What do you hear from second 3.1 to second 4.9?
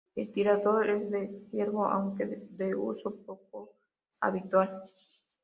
poco habitual.